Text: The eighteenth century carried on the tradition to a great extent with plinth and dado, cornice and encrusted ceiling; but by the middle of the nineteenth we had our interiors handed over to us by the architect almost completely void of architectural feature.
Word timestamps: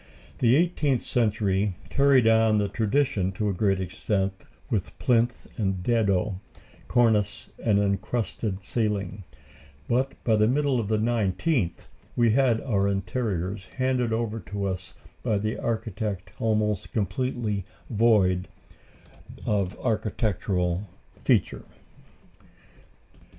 The 0.39 0.55
eighteenth 0.55 1.01
century 1.01 1.75
carried 1.91 2.27
on 2.27 2.57
the 2.57 2.67
tradition 2.67 3.31
to 3.33 3.49
a 3.49 3.53
great 3.53 3.79
extent 3.79 4.33
with 4.67 4.97
plinth 4.97 5.45
and 5.59 5.83
dado, 5.83 6.41
cornice 6.87 7.51
and 7.63 7.77
encrusted 7.77 8.63
ceiling; 8.63 9.23
but 9.87 10.13
by 10.23 10.37
the 10.37 10.47
middle 10.47 10.79
of 10.79 10.87
the 10.87 10.97
nineteenth 10.97 11.85
we 12.15 12.31
had 12.31 12.59
our 12.61 12.87
interiors 12.87 13.65
handed 13.77 14.11
over 14.11 14.39
to 14.39 14.65
us 14.65 14.95
by 15.21 15.37
the 15.37 15.59
architect 15.59 16.31
almost 16.39 16.91
completely 16.93 17.63
void 17.87 18.47
of 19.45 19.77
architectural 19.85 20.89
feature. 21.23 21.65